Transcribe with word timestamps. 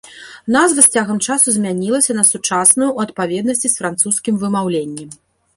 Назва 0.55 0.85
з 0.85 0.89
цягам 0.95 1.19
часу 1.27 1.53
змянілася 1.57 2.17
на 2.19 2.23
сучасную 2.31 2.87
ў 2.95 3.07
адпаведнасці 3.09 3.67
з 3.73 3.81
французскім 3.83 4.35
вымаўленнем. 4.47 5.09